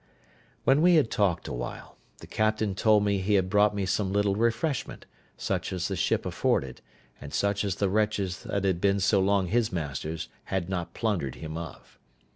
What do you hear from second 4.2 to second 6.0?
refreshment, such as the